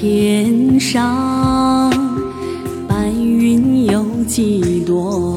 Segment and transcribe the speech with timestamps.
[0.00, 1.90] 天上，
[2.88, 5.36] 白云有几朵？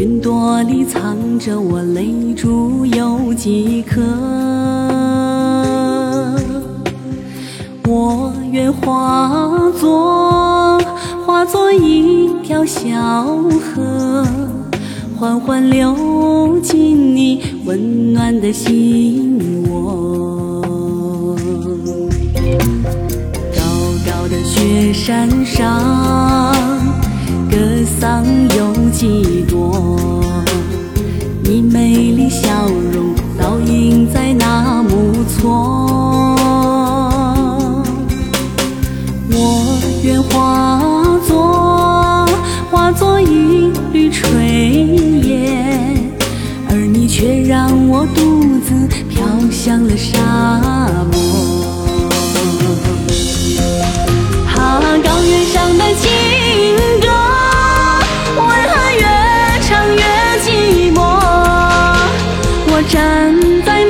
[0.00, 4.02] 云朵里藏着我泪珠有几颗？
[7.86, 9.30] 我愿化
[9.78, 10.80] 作，
[11.24, 13.24] 化作一条小
[13.60, 14.26] 河，
[15.16, 20.43] 缓缓流进你温暖的心窝。
[24.54, 26.54] 雪山上，
[27.50, 27.56] 格
[27.98, 28.24] 桑
[28.56, 30.22] 有几朵？
[31.42, 36.36] 你美丽笑容倒映在那木错。
[39.28, 40.80] 我愿化
[41.26, 42.24] 作，
[42.70, 44.22] 化作一缕炊
[45.26, 45.96] 烟，
[46.70, 49.96] 而你却让我独自飘向了
[62.94, 63.34] 站
[63.66, 63.84] 在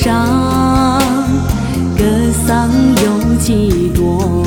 [0.00, 1.02] 上，
[1.96, 2.04] 格
[2.46, 4.44] 桑有几朵？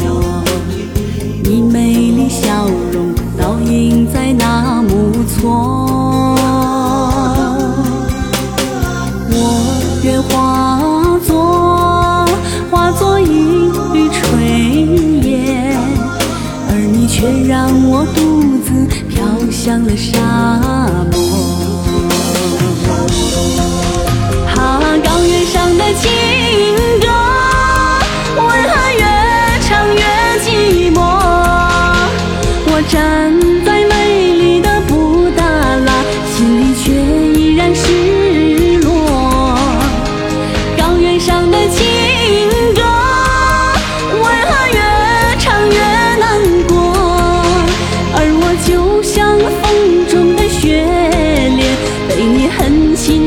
[1.44, 6.38] 你美丽笑容倒映在那木错。
[9.30, 9.36] 我
[10.06, 10.80] 愿化
[11.28, 12.26] 作，
[12.72, 13.26] 化作一
[13.92, 14.20] 缕炊
[15.28, 15.78] 烟，
[16.70, 20.31] 而你却让我独自飘向了山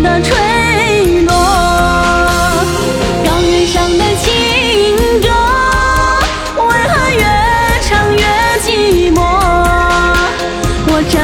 [0.04, 1.32] 的吹落。
[3.24, 5.28] 高原上的情歌，
[6.58, 7.24] 为何越
[7.80, 8.22] 唱越
[8.62, 9.18] 寂寞？
[10.88, 11.14] 我站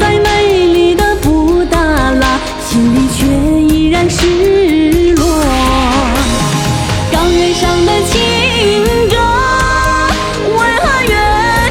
[0.00, 0.26] 在美
[0.66, 3.24] 丽的布达拉，心里却
[3.72, 5.24] 依然失落。
[7.12, 8.18] 高原上的情
[9.08, 9.14] 歌，
[10.56, 11.14] 为何越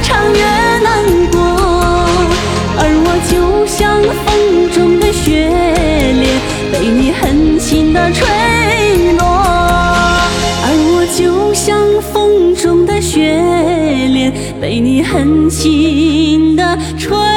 [0.02, 0.40] 唱越
[0.80, 0.88] 难
[1.30, 1.36] 过？
[2.80, 3.36] 而我就
[3.68, 5.67] 像风中的雪，
[7.98, 9.26] 的吹落。
[10.64, 11.76] 而我就像
[12.14, 13.34] 风中的雪
[14.14, 17.37] 莲，被你狠心的吹。